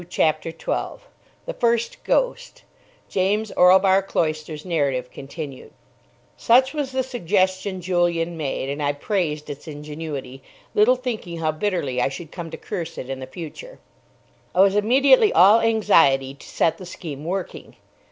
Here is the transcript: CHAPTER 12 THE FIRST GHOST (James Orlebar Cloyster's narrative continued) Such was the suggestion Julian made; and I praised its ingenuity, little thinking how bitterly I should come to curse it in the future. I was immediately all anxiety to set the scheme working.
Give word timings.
CHAPTER 0.09 0.51
12 0.51 1.07
THE 1.45 1.53
FIRST 1.53 2.03
GHOST 2.05 2.63
(James 3.07 3.51
Orlebar 3.51 4.01
Cloyster's 4.01 4.65
narrative 4.65 5.11
continued) 5.11 5.73
Such 6.35 6.73
was 6.73 6.91
the 6.91 7.03
suggestion 7.03 7.81
Julian 7.81 8.35
made; 8.35 8.67
and 8.67 8.81
I 8.81 8.93
praised 8.93 9.47
its 9.47 9.67
ingenuity, 9.67 10.41
little 10.73 10.95
thinking 10.95 11.37
how 11.37 11.51
bitterly 11.51 12.01
I 12.01 12.09
should 12.09 12.31
come 12.31 12.49
to 12.49 12.57
curse 12.57 12.97
it 12.97 13.11
in 13.11 13.19
the 13.19 13.27
future. 13.27 13.77
I 14.55 14.61
was 14.61 14.75
immediately 14.75 15.31
all 15.33 15.59
anxiety 15.59 16.33
to 16.33 16.47
set 16.47 16.79
the 16.79 16.85
scheme 16.87 17.23
working. 17.23 17.75